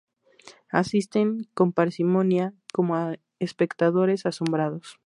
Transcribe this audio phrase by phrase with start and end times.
[0.71, 2.95] asisten con parsimonia como
[3.37, 4.97] espectadores asombrados